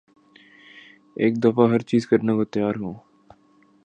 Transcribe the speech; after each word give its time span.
ایک 1.15 1.33
دفعہ 1.43 1.65
ہر 1.71 1.81
چیز 1.89 2.07
کرنے 2.07 2.33
کو 2.37 2.43
تیار 2.53 2.75
ہوں 2.75 2.93